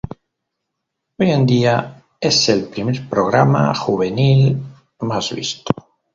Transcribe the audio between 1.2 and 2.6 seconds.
en día es